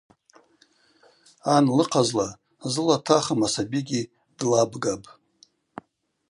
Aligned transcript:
Ан 1.55 1.65
лыхъазла 1.77 2.29
зыла 2.71 2.97
тахым 3.05 3.39
асабигьи 3.47 4.01
длабгапӏ. 4.37 5.07